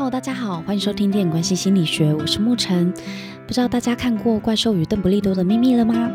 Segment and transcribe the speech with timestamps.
[0.00, 2.90] Hello，大家好，欢迎收听电影关系心理学，我是沐晨。
[3.46, 6.10] 不知道大家看过《怪兽与邓布利多的秘密》了吗？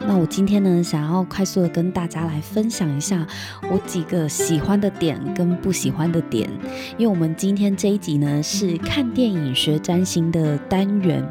[0.00, 3.26] 那我今天呢，想要快速的跟大家来分享一下
[3.72, 6.50] 我几个喜欢的点跟不喜欢的点，
[6.98, 11.26] 因为我们今天这一集呢是看电影学占星的单元，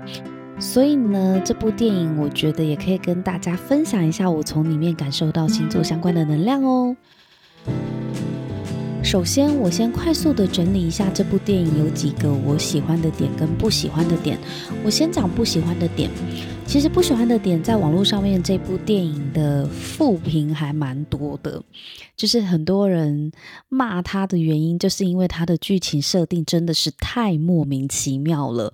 [0.57, 6.95] 所以呢，这部电影我觉得也可以跟大家分享一下我从里面感受到星座相关的能量哦。
[9.01, 14.37] 首先，我先快速的整理一下这部电影有几个我喜欢的点跟不喜欢的点。
[14.83, 16.09] 我先讲不喜欢的点。
[16.67, 21.59] 其实不喜欢的点，在网络上面这部电影的负评还蛮多的，
[22.15, 23.31] 就是很多人
[23.67, 28.71] 骂他的原因，就是因为他的剧情设定真的是太莫名其妙了。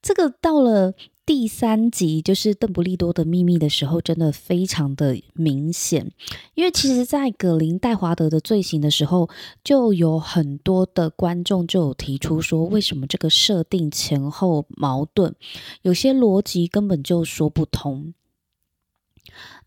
[0.00, 0.94] 这个到了。
[1.26, 6.12] 第三集就是邓布利多的秘密的时候，真的非常的明显，
[6.54, 9.30] 因为其实，在葛林戴华德的罪行的时候，
[9.64, 15.34] 就有很多的观众就有提出说，为什么这个设定前后矛盾，
[15.80, 18.12] 有些逻辑根本就说不通。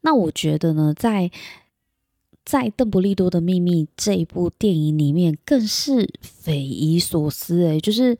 [0.01, 1.31] 那我觉得呢，在
[2.45, 8.15] 在邓布利多的秘密这一部电影里面，更是匪夷所思诶，就是。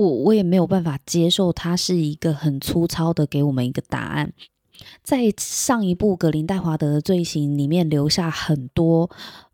[0.00, 4.32] 我我也没有办法接受，他是一个很粗糙的给我们一个答案，
[5.02, 9.10] 在上一部格林戴华德的罪行里面留下很多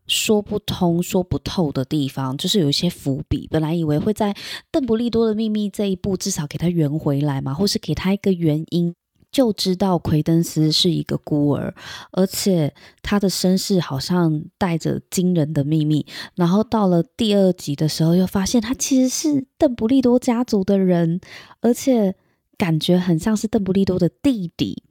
[0.06, 3.48] 说不通、说不透的地方，就是有一些伏笔。
[3.50, 4.36] 本来以为会在
[4.70, 8.94] 邓布利多的秘密这一部至少给他圆回来嘛，或是给他一个原因。
[9.36, 11.74] 就知道奎登斯是一个孤儿，
[12.10, 16.06] 而且他的身世好像带着惊人的秘密。
[16.36, 21.20] 然后到了第二集的时候，又发现他其实是邓布利多家族的人，
[21.60, 22.14] 而且
[22.56, 24.82] 感觉很像是邓布利多的弟弟。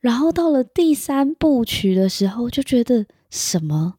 [0.00, 3.94] 然后到了第三部曲的时候，就觉得什么？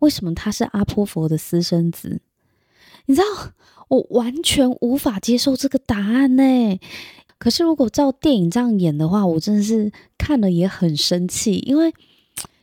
[0.00, 2.20] 为什么他是阿波佛的私生子？
[3.06, 3.52] 你知道，
[3.86, 6.80] 我完全无法接受这个答案呢。
[7.38, 11.94] 可是，如果照电影这样演的话，我真的是看了也很生气，因为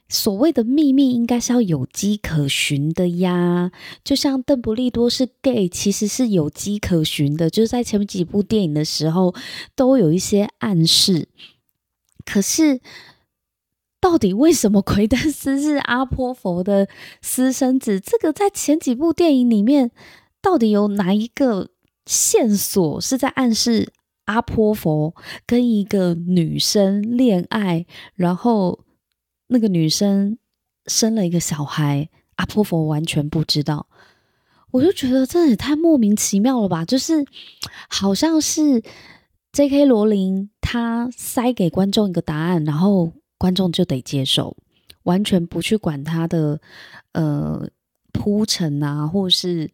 [0.10, 3.72] 所谓的秘密应该是要有迹可循的呀。
[4.04, 9.34] 就像邓布利多是 gay，其实是有迹可循的，就是在前面几部电影的时候
[9.76, 11.30] 都有一些暗示。
[12.26, 12.82] 可是，
[14.02, 16.90] 到底为什么奎登斯是阿波佛的
[17.22, 18.00] 私生子？
[18.00, 19.92] 这个在前几部电影里面，
[20.42, 21.70] 到底有哪一个
[22.06, 23.94] 线索是在暗示？
[24.26, 25.16] 阿波佛
[25.46, 28.86] 跟一个女生恋爱，然后
[29.48, 30.38] 那个女生
[30.88, 33.88] 生了一个小孩，阿波佛完全不知道。
[34.72, 36.84] 我就觉得这也太莫名其妙了吧！
[36.84, 37.26] 就是
[37.90, 38.84] 好像是
[39.54, 39.86] J.K.
[39.86, 44.58] 罗琳他塞给观众一个答案，然后观众就得接受，
[45.04, 46.60] 完全不去管他的
[47.14, 47.68] 呃
[48.12, 49.72] 铺陈啊，或是。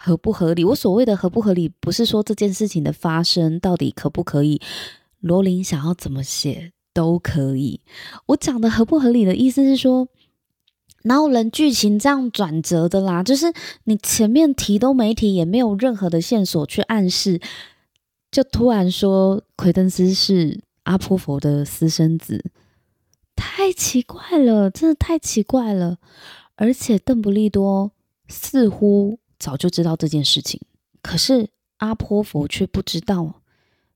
[0.00, 0.64] 合不合理？
[0.64, 4.60] 我所谓的合不合理，不是说这件事情的发生到底可不可以，
[5.18, 7.80] 罗琳想要怎么写都可以。
[8.26, 10.06] 我讲的合不合理的意思是说，
[11.02, 13.24] 哪有人剧情这样转折的啦？
[13.24, 13.52] 就是
[13.84, 17.40] 你前面提都没提，也没有任何的线索去暗示，
[18.30, 22.44] 就突然说奎登斯是阿波佛的私生子，
[23.34, 25.98] 太奇怪了，真的太奇怪了。
[26.54, 27.90] 而且邓布利多
[28.28, 29.18] 似乎。
[29.38, 30.60] 早就知道这件事情，
[31.02, 33.40] 可是阿婆佛却不知道，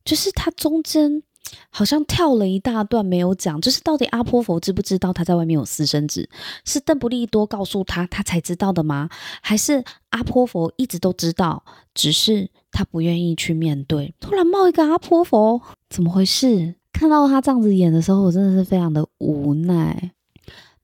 [0.05, 1.23] 就是他中间
[1.71, 6.29] 好像跳了一大段没有讲，就是到底阿婆佛知不知道他在外面有私生子？
[6.65, 9.09] 是邓布利多告诉他，他才知道的吗？
[9.43, 14.15] 还是阿婆佛一直都知道，只是他不愿意去面对？
[14.21, 15.61] 突然冒一个阿婆佛，
[15.91, 16.77] 怎么回事？
[16.93, 20.13] 看到他这样子演的时候，我真的是非常的无奈。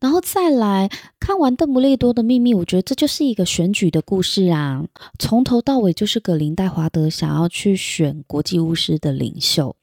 [0.01, 0.89] 然后再来
[1.19, 4.85] 看完邓布利多的秘密，我觉得这就是一个选举的故事啊，
[5.19, 9.75] 从头到尾就是葛林戴华德想要去选国际巫师的领袖，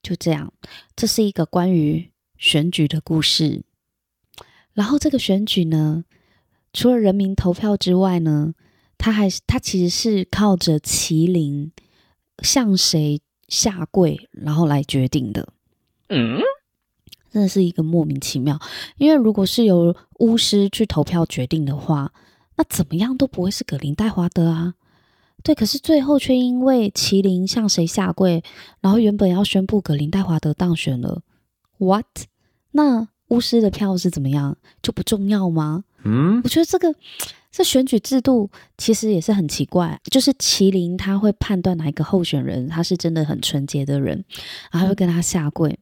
[0.00, 0.52] 就这样，
[0.94, 3.62] 这是一个关于选举的故事。
[4.74, 6.04] 然后这个选举呢，
[6.72, 8.54] 除了人民投票之外呢，
[8.96, 11.72] 他还他其实是靠着麒麟
[12.44, 15.52] 向谁下跪，然后来决定的。
[16.08, 16.40] 嗯。
[17.32, 18.60] 真的是一个莫名其妙，
[18.98, 22.12] 因为如果是由巫师去投票决定的话，
[22.56, 24.74] 那怎么样都不会是葛林戴华德啊。
[25.42, 28.44] 对，可是最后却因为麒麟向谁下跪，
[28.80, 31.22] 然后原本要宣布葛林戴华德当选了。
[31.78, 32.06] What？
[32.72, 34.58] 那巫师的票是怎么样？
[34.82, 35.84] 就不重要吗？
[36.04, 36.94] 嗯，我觉得这个
[37.50, 44.24] 这选举制度其实也是很奇怪，就是麒麟他会判断哪一个候选人他是真的很纯洁的人，
[44.70, 45.78] 然后会跟他下跪。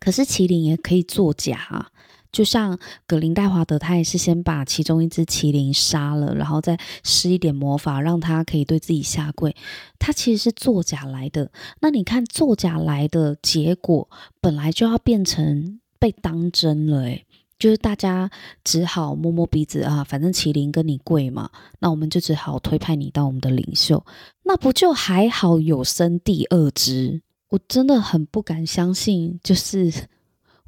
[0.00, 1.90] 可是麒麟也可以作假啊，
[2.32, 9.54] 就像葛林戴华德，他也是先把其中一只麒麟杀了，然后再施一点魔法，让他可以对自己下跪。
[9.98, 11.52] 他其实是作假来的。
[11.80, 14.08] 那你看，作假来的结果，
[14.40, 17.26] 本来就要变成被当真了，诶，
[17.58, 18.30] 就是大家
[18.64, 21.50] 只好摸摸鼻子啊，反正麒麟跟你跪嘛，
[21.80, 24.02] 那我们就只好推派你当我们的领袖。
[24.44, 27.20] 那不就还好有生第二只？
[27.50, 29.92] 我真的很不敢相信，就是。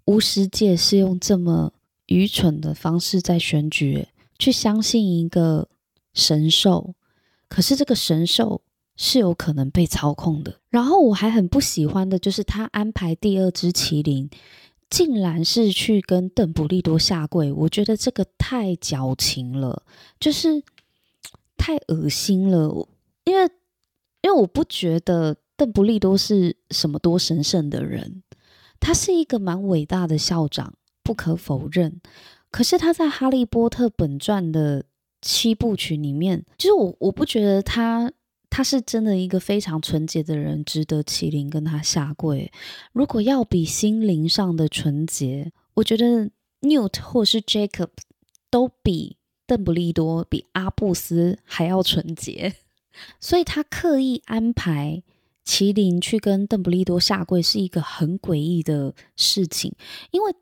[0.06, 1.72] 巫师界是用这么
[2.06, 5.68] 愚蠢的方式在选举，去相信一个
[6.12, 6.96] 神兽，
[7.48, 8.62] 可是这个神兽
[8.96, 10.58] 是有可能被操控的。
[10.70, 14.28] 然后我还很不喜欢的就是他安排第二只麒麟，
[14.90, 19.84] 竟然是去跟邓布利多下跪，我觉得这个太矫情了，
[20.18, 20.64] 就是
[21.56, 22.88] 太恶心了。
[23.22, 23.44] 因为
[24.22, 28.22] 因为我不觉得邓布利多是什么多神圣的人。
[28.80, 32.00] 他是一个蛮伟大的校长，不可否认。
[32.50, 34.84] 可是他在《哈利波特》本传的
[35.20, 38.12] 七部曲里面，就是我我不觉得他
[38.50, 42.50] 他是真的一个非常纯洁的人，值得麒麟跟他下跪。
[42.92, 46.28] 如果要比心灵上的纯洁，我觉得
[46.62, 47.90] Newt 或是 Jacob
[48.50, 49.16] 都比
[49.46, 52.56] 邓布利多、比阿布斯还要纯洁，
[53.20, 55.04] 所以他刻意安排。
[55.44, 59.74] 麒麟去跟邓布利多下跪是一个很诡异的事情，
[60.10, 60.32] 因为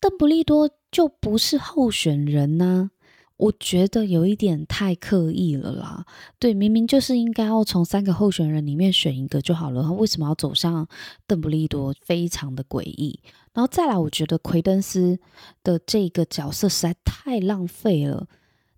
[0.00, 2.90] 邓布利多就不是候选人呢、
[3.36, 6.04] 我觉得有一点太刻意了啦。
[6.40, 10.88] 对，明明就是应该要从三个候选人里面选一个就好了，他为什么要走向
[11.26, 11.94] 邓布利多？
[12.00, 13.20] 非常的诡异。
[13.54, 15.20] 然后再来，我觉得奎登斯
[15.62, 18.26] 的这个角色实在太浪费了。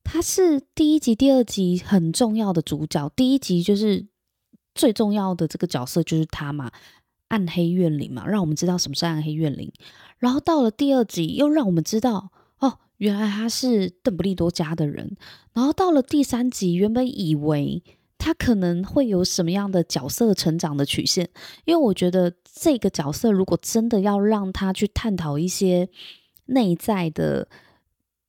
[0.05, 4.09] 他是第一集、第二集很重要的主角，第一集就是。
[4.75, 6.70] 最重要的这个角色就是他嘛，
[7.28, 9.72] 暗黑怨灵嘛，让我们知道什么是暗黑怨灵。
[10.19, 15.17] 然后到了第二集，又让我们知道哦，原来他是邓布利多家的人。
[15.52, 17.82] 然后到了第三集，原本以为
[18.19, 21.28] 他可能会有什么样的角色成长的曲线，
[21.64, 25.88] 因为我觉得这个角色如果真的要让他去探讨一些
[26.46, 27.49] 内在的。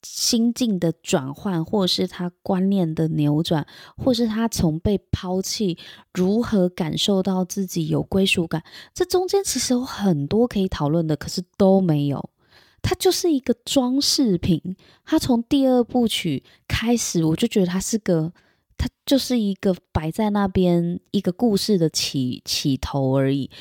[0.04, 3.66] 心境的转换，或是他观念的扭转，
[3.98, 5.78] 或是他从被抛弃
[6.14, 8.64] 如何感受到自己有归属感，
[8.94, 12.30] 这中间其实有很多可以讨论的，可是都没有。
[12.84, 14.76] 它就是一个装饰品。
[15.06, 18.34] 它从第二部曲开始，我就觉得它是个，
[18.76, 23.52] 它就是一个摆在那边一个故事的起起头而已。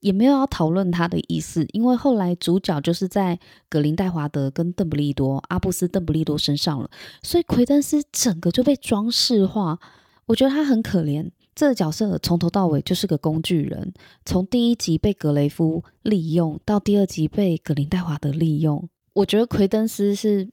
[0.00, 3.38] 也没有要讨论他的意思，因为后来主角就是在
[3.68, 6.90] 格林戴华德跟邓布利多、阿布斯、邓布利多身上了，
[7.22, 9.78] 所以魁登斯整个就被装饰化。
[10.24, 13.92] 我觉得他很可怜，这个角色从头到尾就是个工具人，
[14.24, 18.88] 从第一集被格雷夫利用到第二集被格林戴华德利用。
[19.12, 20.48] 我觉得魁登斯是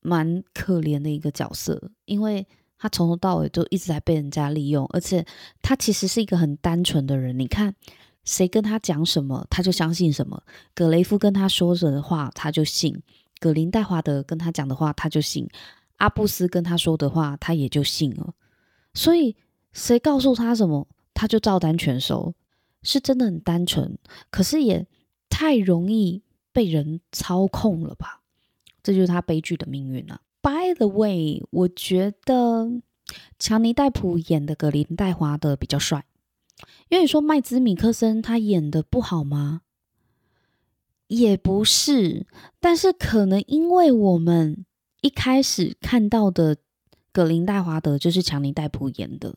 [0.00, 2.46] 蛮可怜的一个角色，因为
[2.78, 5.26] 他从头到尾都一直在被人家利用，而且
[5.60, 7.38] 他其实是一个很单纯的人。
[7.38, 7.74] 你看。
[8.26, 10.42] 谁跟他讲什么，他就相信什么。
[10.74, 12.92] 葛雷夫跟他说着的话，他就信；
[13.40, 15.46] 葛林戴华德跟他讲的话，他就信；
[15.96, 18.34] 阿布斯跟他说的话，他也就信了。
[18.92, 19.34] 所以，
[19.72, 22.34] 谁告诉他什么，他就照单全收。
[22.82, 23.98] 是真的很单纯，
[24.30, 24.86] 可是也
[25.28, 28.20] 太容易被人操控了吧？
[28.80, 30.20] 这就是他悲剧的命运了。
[30.40, 32.80] By the way，我觉得
[33.40, 36.04] 强尼戴普演的葛林戴华德比较帅。
[36.88, 39.62] 因为你说麦兹米克森他演的不好吗？
[41.08, 42.26] 也不是，
[42.58, 44.64] 但是可能因为我们
[45.02, 46.56] 一开始看到的
[47.12, 49.36] 葛林戴华德就是强尼戴普演的，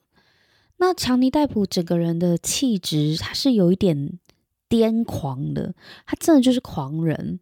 [0.77, 4.17] 那强尼戴普整个人的气质他是有一点
[4.67, 5.75] 癫狂的，
[6.07, 7.39] 他真的就是狂人，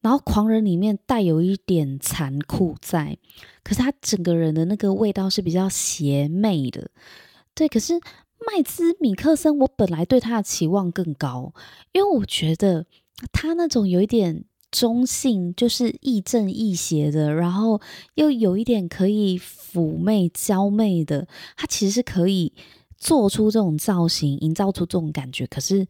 [0.00, 3.16] 然后狂人里面带有一点残酷在，
[3.62, 6.90] 可是他整个人的那个味道是比较邪魅的，
[7.54, 7.98] 对，可是。
[8.46, 11.52] 麦兹米克森，我本来对他的期望更高，
[11.92, 12.86] 因为我觉得
[13.32, 17.80] 他那种有一点中性，就是亦正亦邪的，然后
[18.14, 22.52] 又有一点可以妩媚娇媚的，他其实是可以
[22.98, 25.46] 做出这种造型，营造出这种感觉。
[25.46, 25.86] 可是，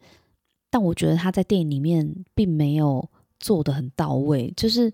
[0.69, 3.09] 但我觉得他在电影里面并没有
[3.39, 4.93] 做得很到位，就是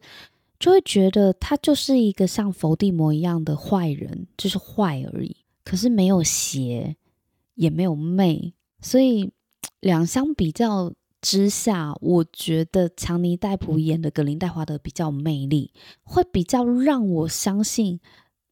[0.60, 6.96] 就会觉得他就是一个像伏地魔一样的坏人，就是坏而已，可是没有邪。
[7.56, 9.32] 也没有媚，所以
[9.80, 15.72] 两相比较之下，我觉得强尼戴普演的格林戴华德比较魅力，
[16.04, 18.00] 会比较让我相信，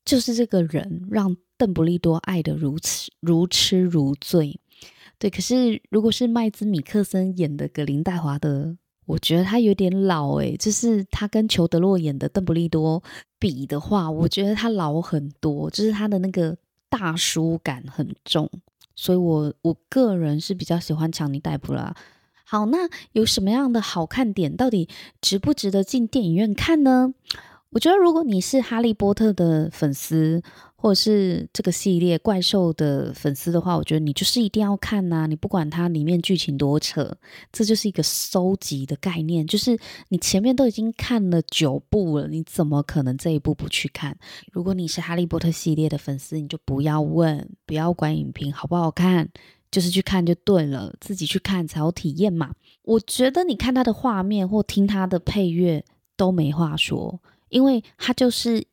[0.06, 4.60] 就是这个人让邓布利多爱得如此如痴如醉。
[5.18, 13.04] 对，可是如果是麦兹米克森演的格林戴华德，我觉得他有点老诶，就是他跟裘德洛演的邓布利多
[13.40, 16.56] 比的话，我觉得他老很多，就是他的那个
[16.90, 18.50] 大叔感很重，
[19.02, 21.96] 所以我我个人是比较喜欢强尼戴普啦。
[22.44, 22.80] 好，那
[23.14, 24.58] 有什么样的好看点？
[24.58, 24.90] 到底
[25.22, 27.14] 值不值得进电影院看呢？
[27.72, 30.42] 我觉得如果你是哈利波特的粉丝，
[30.76, 37.16] 或者是这个系列怪兽的粉丝的话，我觉得你就是一定要看呐、你不管它里面剧情多扯，
[37.52, 39.46] 这就是一个收集的概念。
[39.46, 44.18] 就是你前面都已经看了九部了，你怎么可能这一部不去看？
[44.52, 49.30] 如果你是哈利波特系列的粉丝，你就不要问，不要管影评好不好看，
[49.70, 52.52] 就是去看就对了，自己去看才有体验嘛。
[52.82, 55.86] 我觉得你看它的画面或听它的配乐
[56.18, 57.20] 都没话说，
[57.50, 58.66] 因为它就是。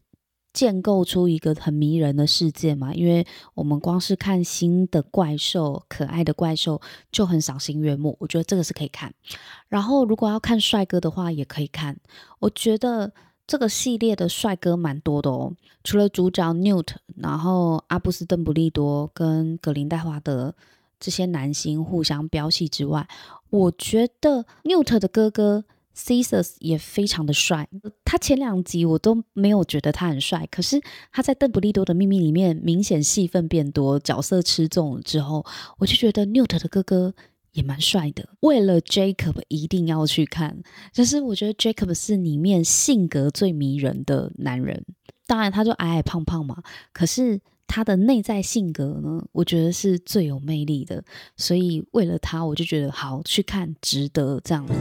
[0.56, 6.80] 建构出一个很迷人的世界嘛，因为我们光是看新的怪兽、可爱的怪兽
[7.12, 9.12] 就很赏心悦目，我觉得这个是可以看。
[9.68, 11.98] 然后如果要看帅哥的话，也可以看。
[12.38, 13.12] 我觉得
[13.46, 15.52] 这个系列的帅哥蛮多的哦，
[15.84, 20.54] 除了主角 Newt，然后阿布斯·邓布利多跟格林戴华德
[20.98, 23.06] 这些男星互相飙戏之外，
[23.50, 25.64] 我觉得 Newt 的哥哥。
[25.98, 27.66] C e s a r 也非常的帅，
[28.04, 30.78] 他前两集我都没有觉得他很帅，可是
[31.10, 35.44] 他在《邓布利多的秘密》里面明显戏份变多，角色吃重了之后，
[35.78, 37.14] 我就觉得 Newt 的哥哥
[37.52, 38.28] 也蛮帅的。
[38.40, 40.62] 为了 Jacob 一定要去看，
[40.92, 44.84] 就是我觉得 Jacob 是里面性格最迷人的男人，
[45.26, 46.62] 当然他就矮矮胖胖嘛，
[46.92, 51.02] 可是他的内在性格呢，我觉得是最有魅力的，
[51.38, 54.74] 所以为了他，我就觉得好去看，值得这样子。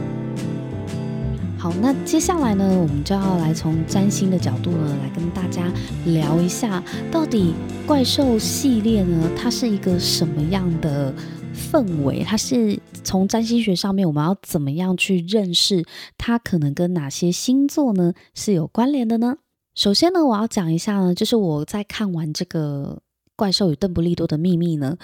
[1.58, 5.72] 好，那接下来呢，我们就要来从占星的角度呢，来跟大家
[6.04, 7.54] 聊一下，到底
[7.86, 11.12] 怪兽系列呢，它是一个什么样的
[11.54, 12.22] 氛围？
[12.22, 15.84] 它是从占星学上面，我们要怎么样去认识
[16.18, 16.38] 它？
[16.38, 19.38] 可能跟哪些星座呢是有关联的呢？
[19.74, 22.98] 首先呢，我要讲一下呢，就是我在看完这个
[23.34, 24.96] 《怪兽与邓布利多的秘密》呢，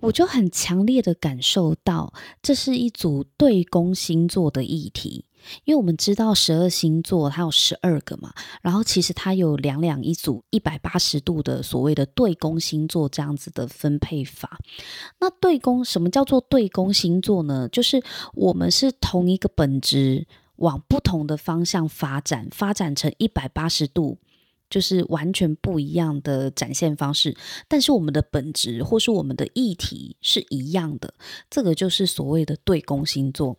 [0.00, 5.24] 我就很强烈的感受到，这是一组对宫星座的议题。
[5.64, 14.58] 因为我们知道十二星座它有十二个嘛，然后其实它有两两一组一百八十度的所谓的对宫星座这样子的分配法。
[15.20, 17.68] 那对宫什么叫做对宫星座呢？
[17.70, 18.02] 就是
[18.34, 20.26] 我们是同一个本质
[20.56, 24.18] 往不同的方向发展，发展成一百八十度，
[24.70, 27.36] 就是完全不一样的展现方式。
[27.68, 31.14] 但是我们的本质或是我们的议题是一样的，
[31.50, 33.58] 这个就是所谓的对宫星座。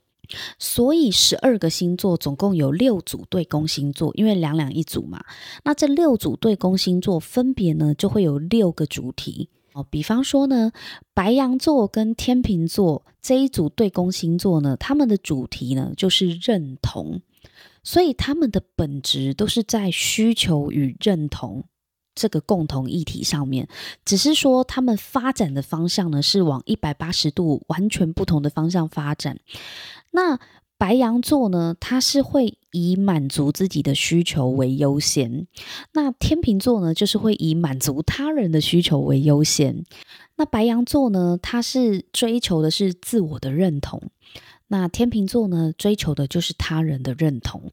[0.60, 5.24] 所以十二个星座总共有六组对宫星座，因为两两一组嘛。
[5.64, 9.86] 那这六组对宫星座分别呢就会有六个主题哦。
[9.90, 10.72] 比方说呢，
[11.14, 17.22] 白羊座跟天秤座这一组对宫星座呢，他们的主题呢就是认同，
[17.84, 21.66] 所以他们的本质都是在需求与认同
[22.16, 23.68] 这个共同议题上面，
[24.04, 29.38] 只是说他们发展的方向呢是往一百八十度完全不同的方向发展。
[30.12, 30.40] 那
[30.80, 35.48] 白羊座呢，它是会以满足自己的需求为优先；
[35.94, 39.84] 那天秤座呢，就是会以满足他人的需求为优先。
[40.36, 44.00] 那白羊座呢，它是追求的是自我的认同；
[44.68, 47.72] 那天秤座呢，追求的就是他人的认同。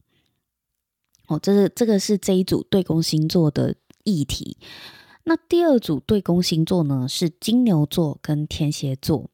[1.27, 3.75] 哦，这是这个是这一组对宫星座的
[4.05, 4.57] 议题。
[5.25, 9.29] 那第二组对宫星座呢，是金牛座跟天蝎座。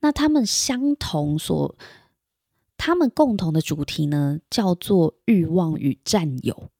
[0.00, 1.76] 那他们相同所。
[2.76, 6.70] 他们共同的主题呢，叫做欲望与占有，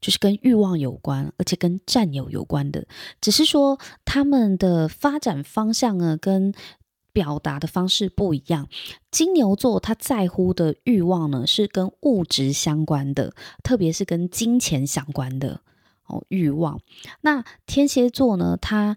[0.00, 2.86] 就是跟欲望有关，而且跟占有有关的。
[3.20, 6.54] 只是说他们的发展方向呢，跟
[7.12, 8.68] 表达的方式不一样。
[9.10, 15.60] 金牛座他在乎的欲望呢，是跟物质相关的，特别是跟金钱相关的
[16.06, 16.80] 哦，欲望。
[17.20, 18.96] 那天蝎座呢，他。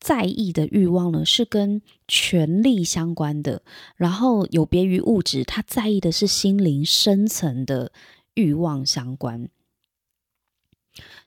[0.00, 3.62] 在意的欲望呢，是跟权力相关的，
[3.96, 7.92] 然后有别于物质，他在意的是心灵深层的
[8.34, 9.48] 欲望相关。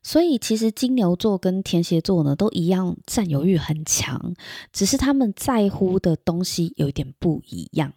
[0.03, 4.33] 所以，其实金牛座跟天蝎座呢，都一样占有欲很强，
[4.73, 7.93] 只是他们在乎的东西有一点不一样。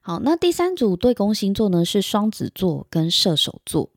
[0.00, 3.90] 好，那第三组对宫星座呢，是双子座跟射手座。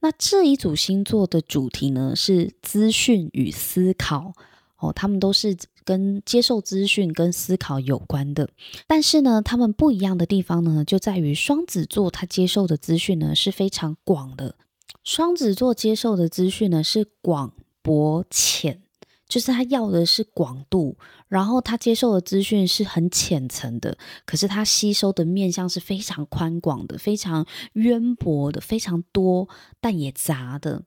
[0.00, 4.32] 那这一组星座的主题呢，是资讯与思考
[4.78, 8.48] 哦，他们都是跟接受资讯跟思考有关的。
[8.86, 14.54] 但是呢，他们不一样的地方呢，就在于双子座他接受的资讯呢是非常广的。
[15.02, 18.82] 双子座接受的资讯呢是广博浅，
[19.30, 23.96] 就是他要的是广度，然后他接受的资讯是很浅层的，
[24.26, 29.48] 可是他吸收的面向是非常宽广的、非常渊博的、非常多
[29.80, 30.82] 但也杂的。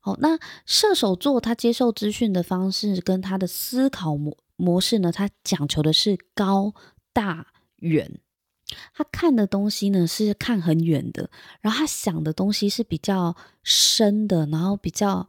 [0.00, 6.74] 好，那射手座他接受资讯的方式跟他的思考模模式呢，他讲求的是高
[7.12, 7.46] 大
[7.76, 8.18] 远。
[8.94, 15.28] 他看的东西呢是看很远的，然后他想的东西是比较深的，然后比较，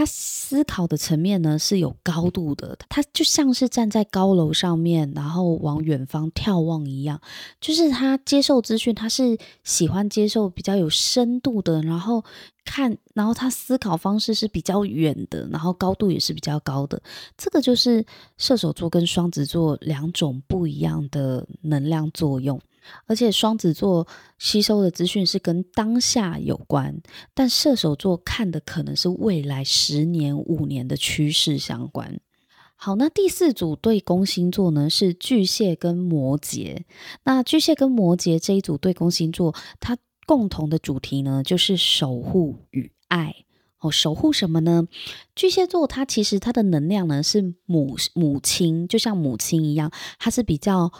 [0.00, 7.20] 他思考的层面呢是有高度的，他就像是站在高楼上面，然后往远方眺望一样，
[7.60, 12.24] 就是他接受资讯，他是喜欢接受比较有深度的，然后。
[12.62, 17.02] 看，然后他思考方式是比较远的，然后高度也是比较高的。
[17.36, 18.04] 这个就是
[18.36, 22.60] 射手座跟双子座两种不一样的能量作用。
[23.06, 24.06] 而且双子座
[24.38, 27.00] 吸收的资讯是跟当下有关，
[27.34, 32.20] 但射手座看的可能是未来十年、五年的趋势相关。
[32.76, 36.84] 好，那第四组对宫星座呢是巨蟹跟摩羯。
[37.24, 39.96] 那巨蟹跟摩羯这一组对宫星座，它。
[40.26, 43.34] 共同的主题呢，就是守护与爱
[43.80, 43.90] 哦。
[43.90, 44.86] 守护什么呢？
[45.34, 50.92] 巨蟹座它其实它的能量呢是母母亲，就像母亲一样，它是比较。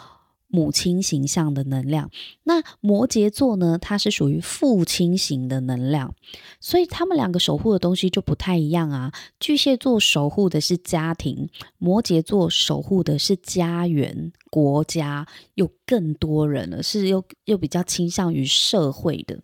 [0.51, 2.11] 母亲形象的能量，
[2.43, 3.77] 那摩羯座呢？
[3.81, 6.13] 它是属于父亲型的能量，
[6.59, 9.11] 所以他们两个守护的东西就不太一样啊。
[9.39, 19.39] 巨蟹座守护的是家庭，摩羯座守护的是家园、国家，又更多人了，是又又比较倾向于社会的。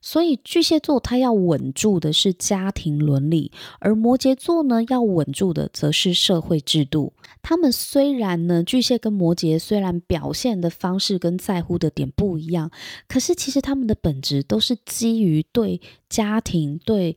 [0.00, 7.12] 所以巨蟹座他要稳住的是家庭伦理，而摩羯座呢要稳住的则是社会制度。
[7.42, 12.70] 他们虽然呢，巨蟹跟摩羯虽然表现的方式跟在乎的点不一样，
[13.06, 17.16] 可是其实他们的本质都是基于对家庭、对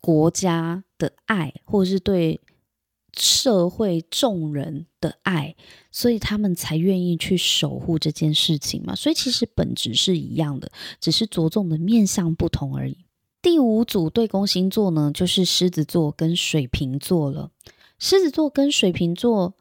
[0.00, 2.38] 国家的爱，或者是对
[3.16, 5.56] 社会众人的爱，
[5.90, 8.94] 所以他们才愿意去守护这件事情嘛。
[8.94, 12.98] 所以其实本质是一样的，只是着重的面向不同而已。
[13.42, 17.50] 第五组对宫星座呢，就是狮子座跟水瓶座了。
[17.98, 19.54] 狮子座跟水瓶座，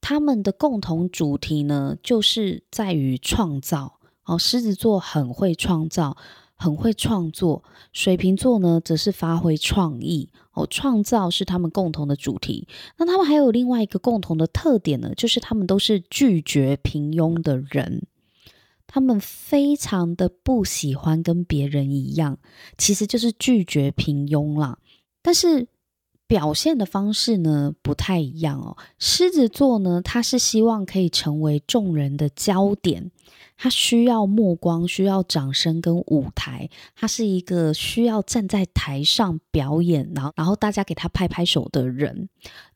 [0.00, 3.98] 他们的共同主题呢，就是在于创造。
[4.24, 6.16] 哦，狮子座很会创造，
[6.56, 10.30] 很会创作；水瓶座呢，则是发挥创意。
[10.52, 12.66] 哦，创造是他们共同的主题。
[12.96, 18.06] 那他们还有另外一个共同的特点呢，就是他们都是拒绝平庸的人。
[18.86, 22.38] 他们非常的不喜欢跟别人一样，
[22.76, 24.78] 其实就是拒绝平庸啦。
[25.22, 25.68] 但是。
[26.28, 28.76] 表现的方式呢，不太一样哦。
[28.98, 33.12] 狮子座呢，他是希望可以成为众人的焦点，
[33.56, 42.28] 他需要目光，需要掌声跟舞台，他是一个需要站在台上表演，然后然后大家给他拍拍手的人。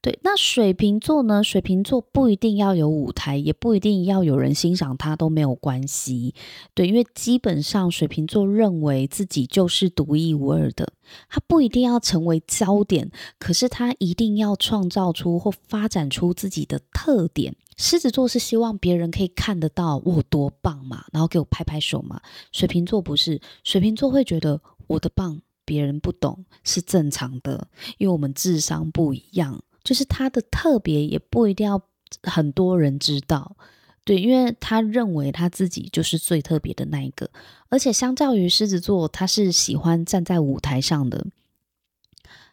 [0.03, 1.45] 对，那水瓶座呢？
[1.45, 6.35] 水瓶座不一定要有舞台，也不一定要有人欣赏他，都没有关系。
[6.73, 10.95] 对，因为基本上水瓶座认为自己就是独一无二的，
[11.29, 17.55] 他不一定要成为焦点，可是他一定要创造出或发展出自己的特点。
[17.81, 22.21] 狮子座是希望别人可以看得到我多棒嘛，然后给我拍拍手嘛。
[22.53, 29.65] 水瓶座不是，水瓶座会觉得我的棒别人不懂是正常的，因为我们智商不一样。
[29.83, 31.81] 就是他的特别也不一定要
[32.23, 33.57] 很多人知道，
[34.05, 37.31] 对，因为他认为他自己就是最特别的那一个，
[37.71, 41.29] 而且相较于狮子座，他是喜欢站在舞台上的；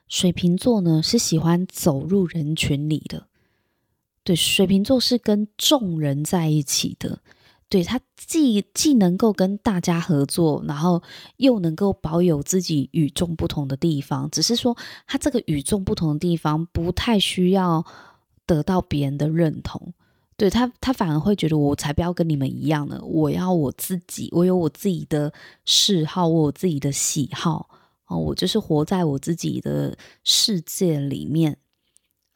[0.08, 3.28] 水瓶座呢是喜欢走入人群里的，
[4.28, 7.18] 对，水瓶座是跟众人在一起的。
[7.70, 11.02] 对，他既既能够跟大家合作，然后
[11.38, 17.86] 又能够保有自己与众不同的地方，只是说他这个与众不同的地方不太需要
[18.46, 19.94] 得到别人的认同。
[20.36, 25.32] 对，他，他反而会觉得我才不要跟你们一样呢，我要我自己，我有我自己的
[25.63, 27.70] 嗜好，我有自己的喜好
[28.08, 31.58] 哦，我就是活在我自己的世界里面。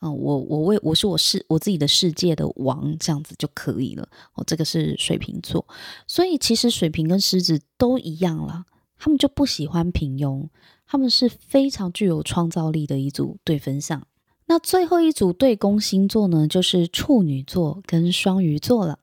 [0.03, 4.09] 嗯，我我为我是我世我自己的世界的王，这样子就可以了。
[4.33, 5.63] 哦，这个是水瓶座，
[6.07, 8.65] 所以其实水瓶跟狮子都一样啦，
[8.97, 10.47] 他们就不喜欢平庸，
[10.87, 14.01] 他们是非常具有创造力的一组对分相。
[14.47, 18.97] 那最后一组对宫星座呢，就是处女座跟双鱼座了。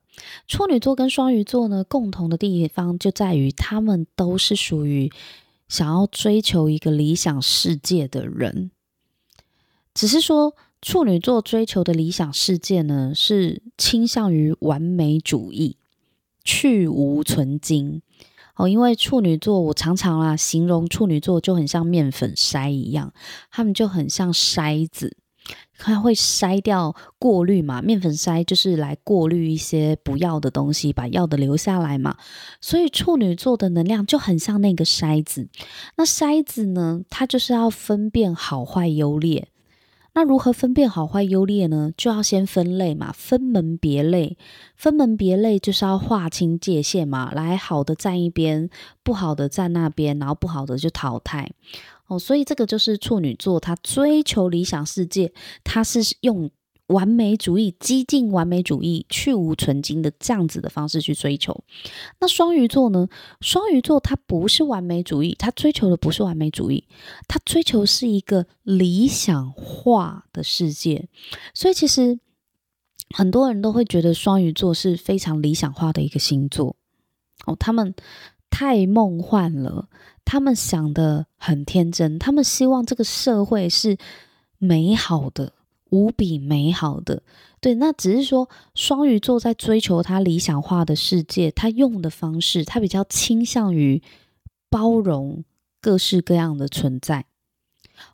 [0.47, 5.09] 处女座跟双鱼座呢，共同的地方就在于他们都是属于
[5.69, 8.71] 想要追求一个理想世界的人，
[9.93, 10.53] 只是说。
[10.81, 15.77] 处女座追求的理想世界呢，是倾向于完美主义，
[16.43, 18.01] 去无存菁。
[18.55, 23.13] 哦，因为处女座，我常常啊形容处女座就很像面粉筛一样，
[23.51, 25.15] 他们就很像筛子。
[25.77, 32.17] 它会筛掉、过滤嘛，面粉筛就是来过滤一些不要的东西，把要的留下来嘛。
[32.59, 35.47] 所以处女座的能量就很像那个筛子。
[35.95, 39.47] 那筛子呢，它就是要分辨好坏优劣。
[40.13, 41.91] 那如何分辨好坏优劣呢？
[41.95, 44.37] 就要先分类嘛，分门别类。
[44.75, 48.69] 分门别类就是要划清界限嘛，来好的站一边，
[49.03, 51.51] 不好的站那边，然后不好的就淘汰。
[52.07, 55.31] 哦，所以这个就是处女座，他追求理想世界，
[55.63, 56.49] 他是用
[56.89, 61.63] 完美主义、激进完美主义、去无存菁的这样子的方式去追求。
[62.19, 63.07] 那双鱼座呢？
[63.41, 66.83] 双鱼座他不是完美主义，他追求的不是完美主义，
[67.27, 71.07] 他追求是一个理想化的世界。
[71.53, 72.19] 所以其实
[73.15, 76.75] 很多人都会觉得双鱼座是非常理想化的一个星座。
[77.45, 77.95] 哦，他们
[78.49, 79.87] 太梦幻了。
[80.25, 83.97] 他们想的很天真，他们希望这个社会是
[84.59, 85.53] 美好的，
[85.89, 87.21] 无比美好的。
[87.61, 94.01] 对，那只是说双鱼座在追求他理想化的世界，他用的方式，他比较倾向于
[94.69, 95.43] 包容
[95.81, 97.25] 各式各样的存在。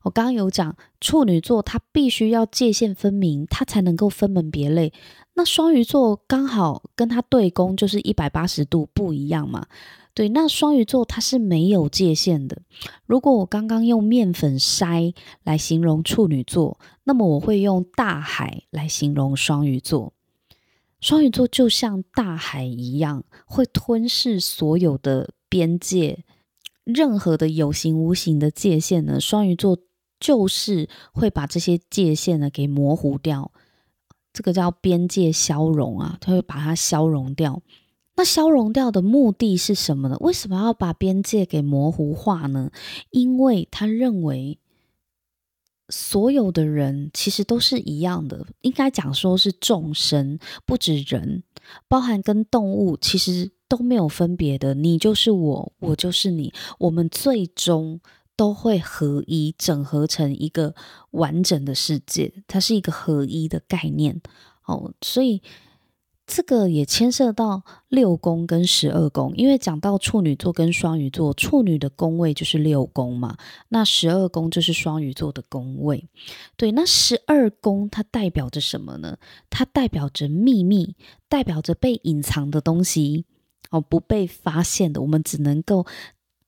[0.04, 4.94] 我刚刚有讲，处女座他必须要界限分明，他才能够分门别类。
[5.34, 9.68] 那双鱼座刚好跟他对宫，就是一百八十度不一样嘛。
[10.14, 12.62] 对，那双鱼座它是没有界限的。
[13.06, 20.14] 如果我刚刚用面粉筛来形容处女座，那么我会用大海来形容双鱼座。
[21.02, 26.24] 双鱼座就像大海一样，会吞噬所有的边界，
[26.86, 29.78] 任何的有形无形的界限呢，双鱼座
[30.20, 33.52] 就是会把这些界限呢给模糊掉。
[34.32, 37.62] 这个叫边界消融啊，它会把它消融掉。
[38.18, 40.18] 那消融掉的目的是什么呢？
[40.22, 42.72] 为什么要把边界给模糊化呢？
[43.10, 44.58] 因为他认为
[45.90, 51.44] 所有的人其实都是一样的，应该讲说是众生，不止人，
[51.88, 54.74] 包含跟动物其实都没有分别的。
[54.74, 58.00] 你就是我，我就是你，我们最终
[58.36, 60.76] 都会合一，整合成一个
[61.12, 62.32] 完整的世界。
[62.48, 64.22] 它是一个合一的概念
[64.66, 65.42] 哦，所以。
[66.28, 73.38] 这个也牵涉到六宫跟十二宫，因为讲到处女座跟双鱼座，处女的宫位就是六宫嘛，
[73.70, 76.10] 那十二宫就是双鱼座的宫位。
[76.58, 79.20] 对，那十二宫它代表着什么呢？
[79.52, 80.96] 它代表着秘密，
[81.30, 83.26] 代表着被隐藏的东西
[83.70, 85.86] 哦，不被发现的，我们只能够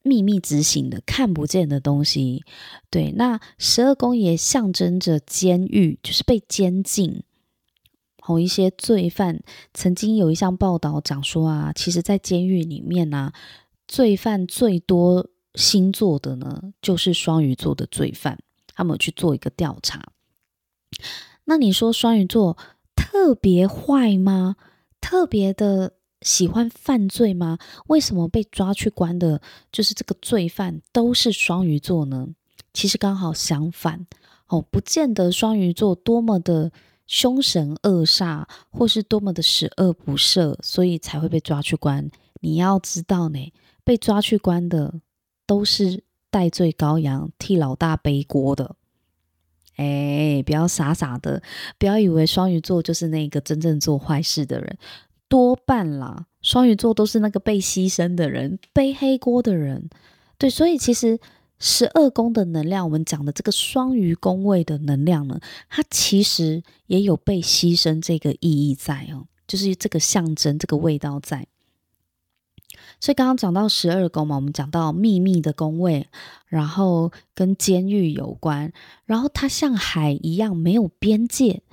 [0.04, 2.44] 秘密执行的，看不见的东西。
[2.90, 7.24] 对，那十二宫也象征着监狱，就是被监禁。
[8.28, 9.42] 某一些罪犯
[9.74, 13.34] 曾经有一项报道讲说啊，其实，在监狱里面呢、啊，
[13.88, 18.38] 罪犯最多星座的呢，就是双鱼座的罪犯。
[18.76, 20.12] 他们有去做一个调查，
[21.46, 22.56] 那你说双鱼座
[22.96, 24.56] 特别坏吗？
[25.02, 27.58] 特别的喜欢犯罪吗？
[27.88, 32.30] 为什么被抓去关的，就是这个罪犯都是双鱼座呢？
[32.74, 34.06] 其实刚好相反
[34.48, 36.72] 哦，不见得双鱼座多么的。
[37.10, 42.12] 凶神恶煞，或是多么的十恶不赦，所以才会被抓去关。
[42.42, 43.54] 你要知道呢，
[43.86, 44.96] 被抓去关的
[45.46, 48.76] 都是代罪羔羊，替老大背锅的。
[49.78, 51.42] 哎，不要傻傻的，
[51.80, 54.78] 不要以为双鱼座就是那个真正做坏事的人，
[55.30, 59.90] 多半啦，双鱼座都是那个被牺牲的人，背黑锅的人。
[60.38, 61.20] 对，所以其实。
[61.60, 71.48] 十二宫的能量，我们讲的这个双鱼宫位的能量呢，它其实也有被牺牲这个意义在哦，就是这个象征，这个味道在。
[73.00, 76.08] 所以刚刚讲到十二宫嘛，我们讲到秘密的宫位，
[76.46, 78.72] 然后跟监狱有关，
[79.06, 81.64] 然后它像海一样没有边界。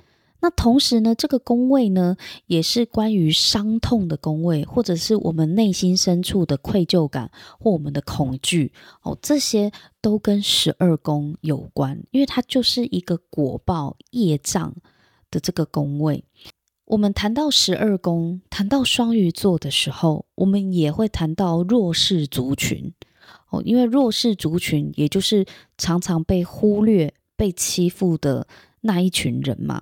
[0.45, 14.75] 那同时呢，这个宫位呢，也是关于伤痛的宫位，或者是我们内心深处的愧疚感或我们的恐惧哦，这些都跟十二宫有关，因为它就是一个果报业障
[15.31, 16.23] 的这个宫位。
[16.85, 22.93] 我们谈到十二宫，谈到双鱼座的时候，我们也会谈到弱势族群
[23.49, 25.43] 哦，因为弱势族群也就是
[25.79, 28.47] 常常被忽略、被欺负的
[28.81, 29.81] 那一群人嘛。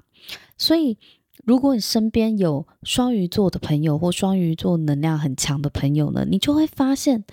[0.63, 0.97] 所以，
[1.43, 7.25] 如果你身边有双鱼座的朋友或双鱼座能量很强的朋友呢，你就会发现，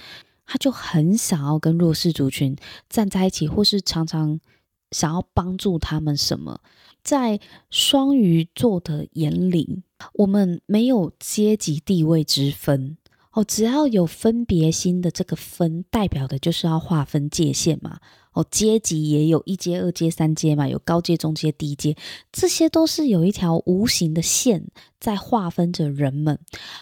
[0.45, 2.57] 他就很想要跟弱势族群
[2.89, 4.41] 站在一起，或是常常
[4.91, 6.61] 想要帮助他们什么。
[7.05, 7.39] 在
[7.71, 12.99] 双鱼座的眼里，我们没有阶级地位之分
[13.31, 18.01] 哦，只要有分别心的这个分，代表的就是要划分界限嘛。
[18.33, 21.97] 哦，阶级也有一阶、二阶、三阶嘛，有高阶、中阶、低阶，
[22.31, 24.69] 这些都是有一条无形的线
[25.01, 26.39] 在划分着人们。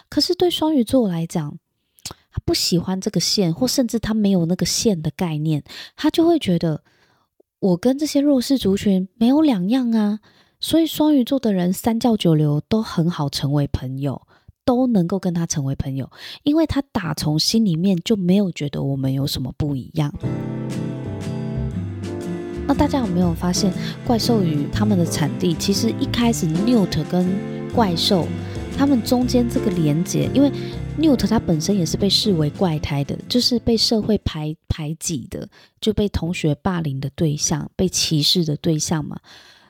[0.09, 1.57] 可是对双鱼座来讲，
[2.31, 5.63] 他不喜欢这个线，或甚至他没有那个线的概念，
[5.95, 6.83] 他就会觉得
[7.59, 10.19] 我跟这些弱势族群没有两样啊。
[10.59, 14.21] 所以双鱼座的人三教九流都很好成为朋友，
[14.65, 16.11] 都能够跟他成为朋友，
[16.43, 20.13] 因为他打从心里面就没有觉得我们有什么不一样。
[22.69, 23.73] 那大家有没有发现，
[24.05, 27.27] 怪兽与他们的产地，其实一开始 Newt 跟
[27.73, 28.27] 怪兽
[28.77, 30.51] 他们中间这个连接，因为
[30.99, 35.49] Newt 他本身也是被视为怪胎的，就是被社会排排挤的，
[35.81, 39.17] 就被同学霸凌的对象，被歧视的对象嘛，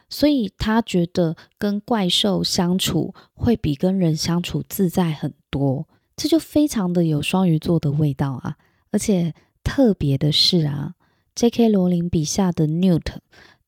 [0.09, 8.57] 所以他觉得跟怪兽相处会比跟人相处自在很多，这就非常的有双鱼座的味道啊，
[8.91, 9.33] 而且
[9.63, 10.95] 特别的是啊。
[11.39, 11.69] J.K.
[11.69, 13.13] 罗琳笔下的 Newt，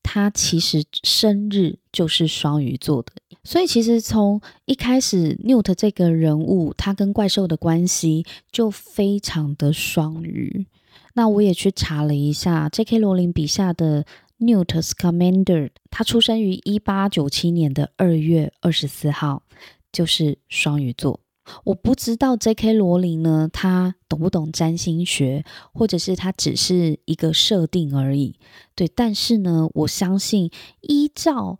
[0.02, 3.12] 他其实生日就是双鱼座的，
[3.44, 10.66] 所以其实从一开始 Newt 这个人物，他跟怪兽的关系就非常的双鱼。
[11.14, 12.98] 那我也去查了一下，J.K.
[12.98, 14.04] 罗琳笔下的
[14.38, 19.44] Newt Scamander，他出生于一八九七年的二月二十四号，
[19.90, 21.21] 就是双鱼座。
[21.64, 22.72] 我不知道 J.K.
[22.72, 28.36] 罗琳呢，他懂不懂占星学，或者是他只是一个设定而已。
[28.74, 30.50] 对，但是呢，我相信
[30.80, 31.58] 依照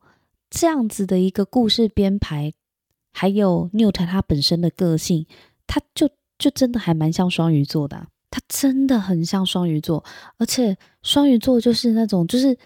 [0.48, 2.52] 这样子的一个故事编排，
[3.12, 5.26] 还有 Newt 他本身的个性，
[5.66, 10.04] 他就就真的还蛮像双鱼座的啊，他真的很像双鱼座，
[10.38, 12.56] 而且双鱼座就是那种就是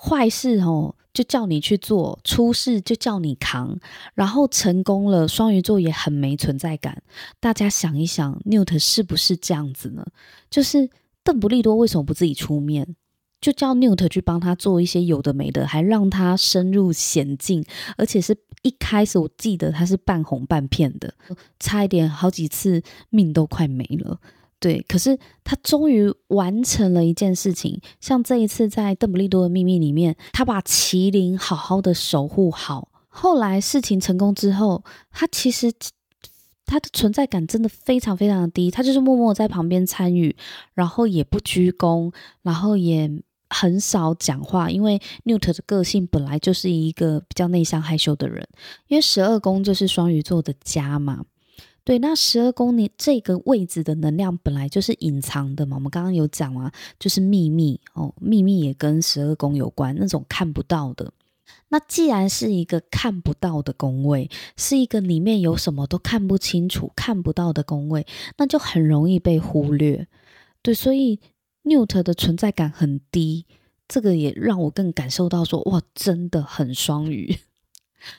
[0.00, 0.94] 坏事哦。
[1.12, 3.76] 就叫你去做，出事就叫你扛，
[4.14, 7.02] 然后成功了，双鱼座也很没存在感。
[7.40, 10.06] 大家想一想，Newt 是不是这样子呢？
[10.48, 10.88] 就是
[11.24, 12.94] 邓布利多为什么不自己出面，
[13.40, 17.64] 就叫 Newt 去帮他做一些有的没的，还让他深入险境，
[17.96, 21.12] 而且是一开始我记得他是半哄半骗的，
[21.58, 24.20] 差一点好几次命都快没了。
[24.60, 32.88] 对，可是他终于完成了一件事情，像这一次在《邓布利多的秘密》里面，他把麒麟好好的守护好。
[33.08, 35.72] 后来事情成功之后，他其实
[36.66, 40.36] 他的存在感真的非常非常的低，他就是默默在旁边参与，
[40.74, 43.10] 然后也不居功，然后也
[43.48, 48.46] 很少讲话，因为 Newt 的个性本来就是一个比较内向害羞的人，
[48.88, 51.24] 因为十二宫就是双鱼座的家嘛。
[51.82, 61.12] 对，那十二宫你这个位置的能量本来就是隐藏的嘛，我们刚刚有讲啊，就是秘密哦，秘密也跟十二宫有关，那种看不到的。
[61.68, 70.06] 那既然是一个看不到的宫位，是一个里面有什么都看不清楚、看不到的宫位，那就很容易被忽略。
[70.62, 71.18] 对，所以
[71.64, 73.46] Newt 的存在感很低，
[73.88, 77.38] 这个也让我更感受到说，哇，真的很双鱼。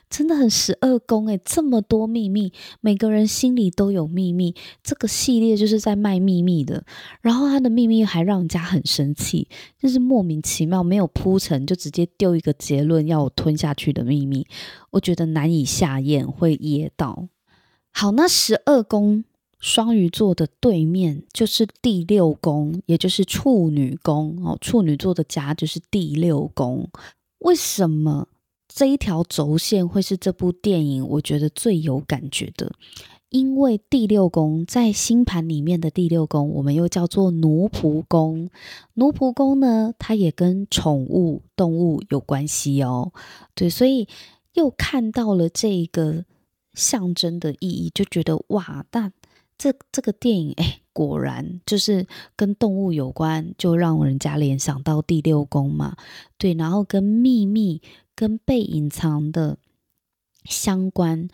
[0.09, 4.55] 真的很十二宫诶，这么多秘密，每个人心里都有秘密。
[4.83, 6.83] 这个系列就是在卖秘密的，
[7.21, 9.47] 然后他的秘密还让人家很生气，
[9.79, 14.45] 就是莫名其妙没有铺陈就直接丢一个结论要我吞下去的秘密，
[14.91, 17.27] 我觉得难以下咽，会噎到。
[17.91, 19.23] 好，那十二宫
[19.59, 26.89] 双鱼座的对面就是第六宫，也就是处女宫哦，处女座的家就是第六宫，
[27.39, 28.27] 为什么？
[28.73, 32.71] 这一条轴线会是这部电影我觉得最有感觉的，
[33.29, 38.49] 因为第六宫在星盘里面的第六宫，我们又叫做奴仆宫。
[38.93, 43.11] 奴仆宫呢，它也跟宠物动物有关系哦。
[43.53, 44.07] 对，所以
[44.53, 46.23] 又看到了这个
[46.73, 49.11] 象征的意义，就觉得哇，那
[49.57, 52.07] 这这个电影哎，果然就是
[52.37, 55.97] 跟动物有关，就让人家联想到第六宫嘛。
[56.37, 57.81] 对，然后跟秘密。
[58.21, 59.57] 跟被隐藏的
[60.43, 61.27] 相关，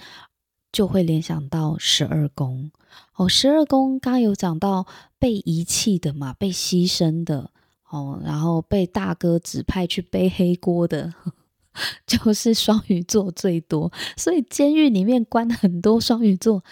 [0.72, 2.72] 就会联想到十二宫
[3.16, 3.28] 哦。
[3.28, 4.88] 十二宫刚刚有讲到
[5.20, 7.52] 被遗弃的嘛，被牺牲的
[7.90, 11.14] 哦，然后被大哥指派去背黑锅的，
[12.08, 13.92] 就是双鱼座最多。
[14.16, 16.64] 所以监狱里面关很多双鱼座，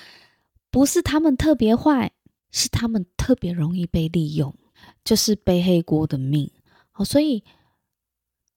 [0.71, 2.13] 不是他们特别坏，
[2.51, 4.55] 是他们特别容易被利用，
[5.03, 6.49] 就是背黑锅的命
[6.93, 7.03] 哦。
[7.03, 7.43] 所以。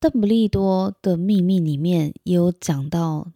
[0.00, 3.32] 邓布利多的秘密里面也有讲到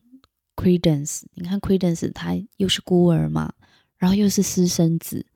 [0.55, 3.53] Credence，你看 Credence 他又是孤儿嘛，
[3.97, 5.27] 然后又是私生子，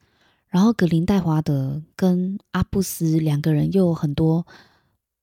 [0.49, 4.47] 然后格林戴华德跟阿布斯两个人又有很多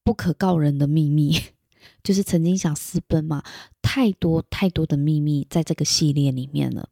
[0.03, 1.39] 不可告人的秘密，
[2.03, 3.43] 就是曾经想私奔嘛，
[3.81, 6.89] 太多太多的秘密在这个系列里面了，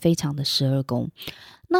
[0.00, 1.10] 非常的十二宫。
[1.68, 1.78] 那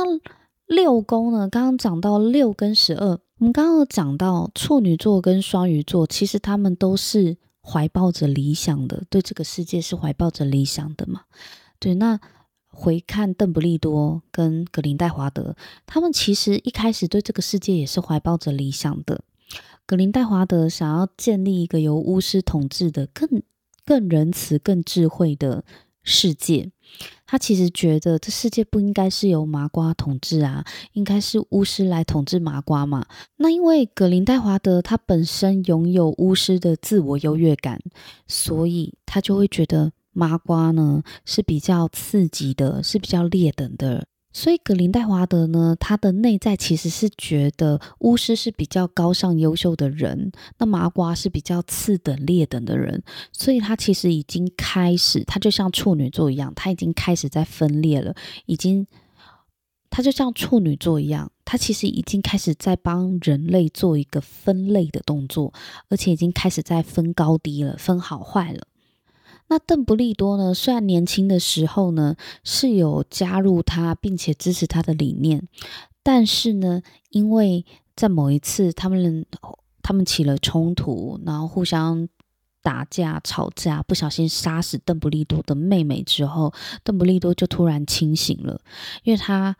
[0.68, 11.22] 六宫呢，刚刚讲到六跟十二，我们刚刚有讲到处女座跟双鱼座，其实他们都是怀抱着理想的，对这个世界是怀抱着理想的嘛。
[11.78, 12.20] 对，那
[12.66, 19.22] 回看邓布利多跟格林戴华德，他们其实一开始对这个世界也是怀抱着理想的。
[19.86, 23.42] 格林戴华德想要建立一个由巫师统治的更
[23.86, 25.64] 更仁慈、更智慧的
[26.02, 26.70] 世界。
[27.30, 30.64] 他其实觉得这世界不应该是由麻瓜统治啊，
[30.94, 33.04] 应该是巫师来统治麻瓜嘛。
[33.36, 37.78] 那因为格林戴华德他本身拥有巫师的自我优越感，
[38.26, 44.06] 所以他就会觉得麻瓜呢是比较刺激的，是比较劣等的。
[44.40, 58.14] 所以格林戴华德呢，他的内在其实是觉得巫师是比较高尚优秀的人，那麻瓜是比较次等劣等的人，所以他其实已经开始，他就像处女座一样，他已经开始在分裂了，
[58.46, 58.86] 已经，
[59.90, 65.52] 他就像处女座一样，他其实已经开始在帮人类做一个分类的动作，
[65.88, 68.68] 而且已经开始在分高低了，分好坏了。
[69.50, 70.52] 那邓布利多呢？
[70.52, 75.48] 虽然年轻的时候呢是有加入他，并且支持他的理念，
[76.02, 77.64] 但是呢，因为
[77.96, 79.24] 在某一次他们
[79.82, 82.08] 他们起了冲突，然后互相
[82.62, 86.52] 打架吵架，不小心杀死邓布利多的妹妹之后，
[86.84, 88.60] 邓布利多就突然清醒了，
[89.02, 89.56] 因为他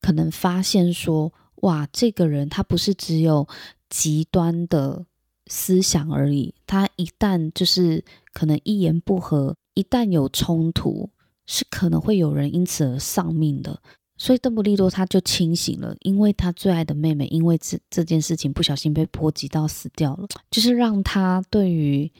[0.00, 3.46] 可能发现说，哇，这个人他不是只有
[3.88, 5.06] 极端的。
[5.48, 11.10] 思想而已，他一旦就是可能一言不合，一旦有冲突，
[11.46, 13.80] 是可能会有人因此而丧命的。
[14.16, 22.10] 所以邓布利多他就清醒了，因为他最爱的妹妹因为这这件事情不小心被波及到死掉了，就是让他对于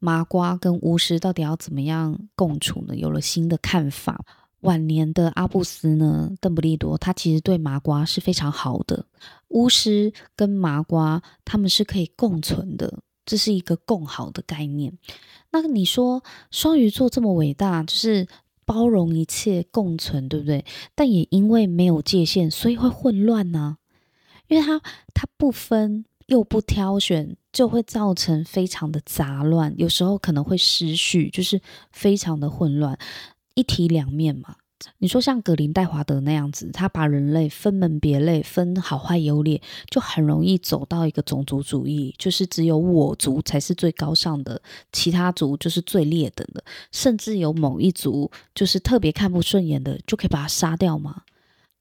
[0.00, 4.24] 麻瓜跟巫师到底要怎么样共处呢，有了新的看法。
[4.64, 9.06] 晚年的阿布斯呢，邓布利多他其实对麻瓜是非常好的。
[9.48, 14.98] 巫师跟麻瓜他们是可以共存的，这是一个共好的概念。
[15.52, 18.26] 那你说双鱼座这么伟大，就是
[18.64, 20.64] 包容一切共存，对不对？
[20.94, 23.76] 但也因为没有界限，所以会混乱呢、
[24.48, 24.80] 因为他
[25.12, 31.60] 他不分又不挑选，就会造成非常的杂乱，有时候可能会失序，就是
[31.92, 32.98] 非常的混乱。
[33.54, 34.56] 一体两面嘛，
[34.98, 44.60] 你说像格林戴华德那样子，他把人类分门别类，分好坏优劣，就很容易走到一个种族主义，就是只有我族才是最高尚的，
[44.92, 46.62] 其他族就是最劣等的，
[46.92, 51.22] 甚至有某一族就是特别看不顺眼的，就可以把他杀掉嘛。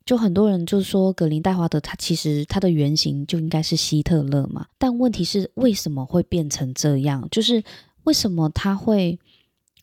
[0.06, 7.28] 就很多人就说格林戴华德他其实他的原型就应该是希特勒嘛，但问题是为什么会变成这样？
[7.32, 7.64] 就是
[8.04, 9.18] 为什么他会？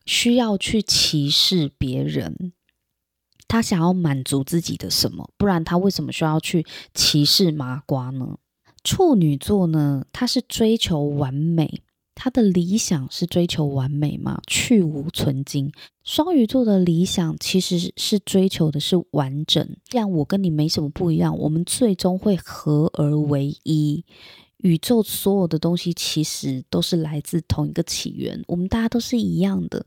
[0.06, 2.52] 需要去歧视别人，
[3.46, 5.30] 他想要满足自己的什么？
[5.36, 8.38] 不然他为什么需要去歧视麻瓜呢？
[8.82, 10.06] 处女座呢？
[10.12, 11.82] 他是追求完美，
[12.14, 15.70] 他的理想是追求完美嘛，去无存菁。
[16.02, 24.04] 双鱼座的理想其实是追求的是完整，这样我跟你没什么不一样，我们最终会合而为一。
[24.62, 29.86] 宇宙所有的东西其实都是来自同一个起源，我们大家都是一样的，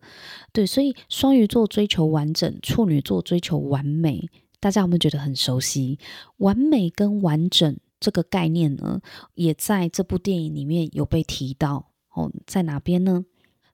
[0.51, 5.99] 对，所以双鱼座追求完整，处女座追求完美，大家有没有觉得很熟悉？
[6.37, 9.01] 完美跟完整这个概念呢，
[9.35, 13.25] 也在这部电影里面有被提到哦，在哪边呢？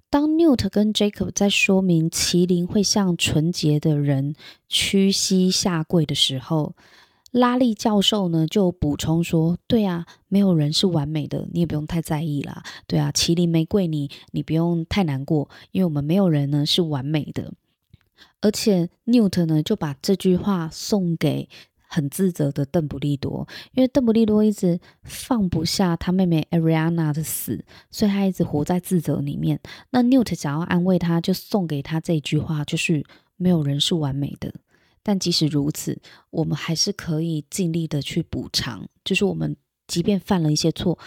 [0.10, 4.36] 当 Newt 跟 Jacob 在说明麒麟会向纯洁的人
[4.68, 6.76] 屈膝下跪的时候。
[7.32, 12.64] 拉力教授呢就补充说：“对啊，没有人是完美的，你也不用太在意啦。
[12.88, 17.54] 对啊，麒麟玫瑰你，你不用太难过，因为我们没有人呢是完美的。
[18.42, 21.48] 而且 Newt 呢就把这句话送给
[21.88, 29.60] 很自责的邓布利多，因为邓布利多一直放不下他妹妹 Ariana 的死，所以他一直活在自责里面。
[29.92, 33.06] 那 Newt 想要安慰他，就送给他这句话，就是
[33.38, 34.54] 没有人是完美的。”
[35.02, 38.88] 但即使如此，我们还是可以尽力的去补偿。
[39.04, 39.56] 就是我们
[39.88, 41.00] 即便犯了一些错，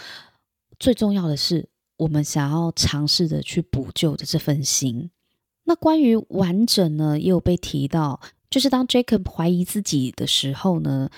[0.79, 5.09] 最重要的是我们想要尝试的去补救的这份心。
[5.65, 11.09] 那关于完整呢，也有被提到，就是当 Jacob 怀疑自己的时候呢，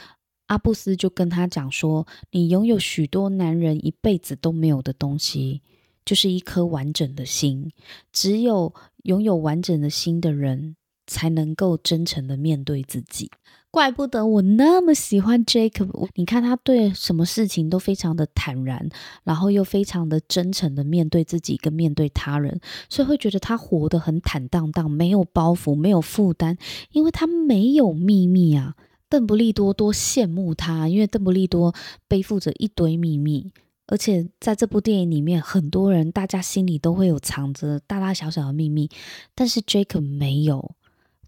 [0.48, 5.64] 阿布斯就跟他讲说：“你拥有许多男人一辈子都没有的东西，
[6.06, 7.72] 就是一颗完整的心。
[8.12, 8.72] 只有
[9.04, 10.76] 拥有完整的心的人。”
[11.08, 13.30] 才能够真诚的面对自己，
[13.72, 16.10] 怪不得我那么喜欢 Jacob。
[16.16, 18.90] 你看他对什么事情都非常的坦然，
[19.24, 26.58] 然后又非常的真诚的面对自己跟面对他人，所以会觉得他活得很坦荡荡，没有包袱，没有负担，
[26.92, 28.76] 因为他没有秘密啊。
[29.08, 31.74] 邓布利多多羡慕他，因为邓布利多
[32.08, 33.52] 背负着一堆秘密，
[33.88, 38.90] 而且在这部电影里面，很多人大家心里都会有藏着大大小小的秘密，
[39.36, 40.74] 但是 Jacob 没有。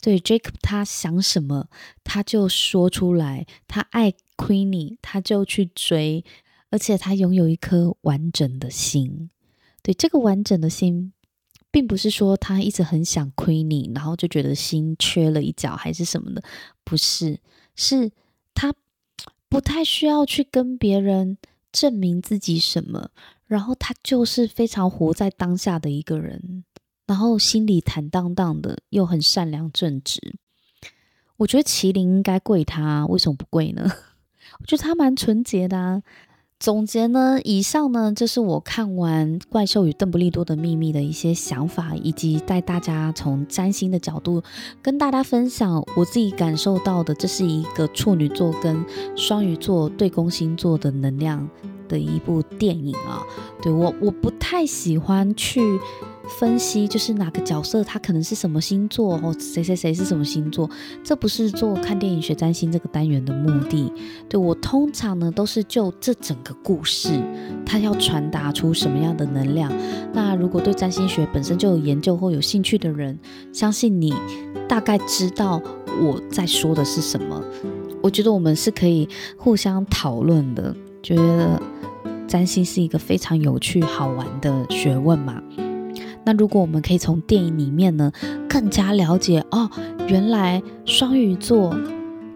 [0.02, 1.68] 对 Jacob，他想什么
[2.04, 6.24] 他就说出来，他爱 Queenie，他就去追，
[6.70, 9.30] 而且他拥有一颗完整的心。
[9.82, 11.14] 对，这个完整的心，
[11.72, 16.44] 并不是说他一直很想 Queenie，然后就觉得心缺了一角还是什么的，
[16.84, 17.40] 不是。
[17.76, 18.12] 是
[18.54, 18.74] 他
[19.50, 21.38] 不太需要去跟别人
[21.72, 23.12] 证明自己什么，
[23.46, 26.64] 然后他就是非常活在当下的一个人，
[27.08, 30.36] 然后心里坦荡荡的，又很善良正直。
[31.38, 33.90] 我觉得麒麟应该跪他，为什么不跪呢？
[34.60, 36.04] 我觉得他蛮纯洁的啊。
[36.60, 44.42] 总结呢，以上呢，这是我看完《怪兽与邓布利多的秘密》的一些想法，以及带大家从占星的角度
[44.82, 48.84] 跟大家分享我自己感受到的，这是一个处女座跟
[49.16, 51.48] 双鱼座对宫星座的能量
[51.88, 53.22] 的一部电影啊。
[53.62, 55.62] 对，我，我不太喜欢去。
[56.40, 60.70] 分析就是哪个角色他可能是什么星座哦，谁谁谁是什么星座，
[61.04, 63.92] 这不是做看电影学占星这个单元的目的。
[64.28, 67.10] 对，我通常呢都是就这整个故事，
[67.66, 69.72] 他要传达出什么样的能量。
[70.14, 73.18] 那如果对占星学本身就有研究或有兴趣的人，
[73.54, 74.14] 相信你
[74.68, 75.62] 大概知道
[76.02, 77.44] 我在说的是什么。
[78.02, 79.08] 我觉得我们是可以
[79.38, 81.62] 互相讨论的，觉得
[82.28, 85.42] 占星是一个非常有趣好玩的学问嘛。
[86.28, 88.12] 那如果我们可以从电影里面呢，
[88.50, 89.70] 更加了解哦，
[90.10, 91.74] 原来双鱼座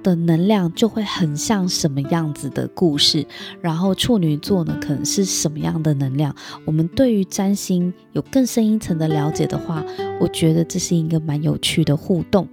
[0.01, 3.27] 的能量就会很像什么样子的故事，
[3.59, 6.33] 然后处女座呢，可能是什么样的能量？
[6.63, 9.83] 我们对于占星有更深一层的了解的话，
[10.21, 12.47] 我觉得这是一个蛮有趣的互动。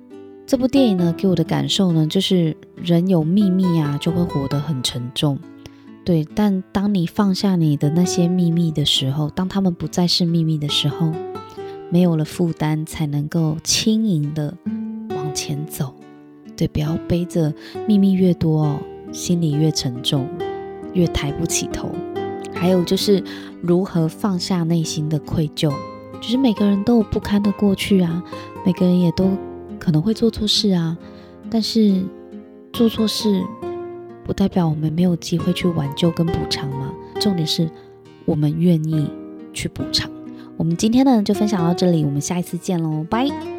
[0.45, 5.39] 这部电影呢，给我的感受呢，就是人有秘密啊，就会活得很沉重。
[6.05, 11.13] 对，但当你放下你的那些秘密的时候，当他们不再是秘密的时候，
[11.91, 14.57] 没有了负担，才能够轻盈的
[15.11, 15.95] 往前走。
[16.57, 17.53] 对，不要背着
[17.87, 18.81] 秘密越多哦，
[19.13, 20.29] 心里越沉重，
[20.93, 21.91] 越抬不起头。
[22.53, 23.23] 还有就是
[23.63, 25.73] 如何放下内心的愧疚，
[26.21, 28.23] 就是每个人都有不堪的过去啊，
[28.67, 29.31] 每个人也都
[29.79, 30.99] 可能会做错事啊，
[31.49, 32.03] 但是
[32.73, 33.43] 做错事。
[34.25, 36.93] 不代表我们没有机会去挽救跟补偿吗？
[37.19, 37.71] 重点是
[38.27, 39.09] 我们愿意
[39.55, 40.11] 去补偿。
[40.59, 43.58] 我们今天呢就分享到这里，我们下一次见喽，拜。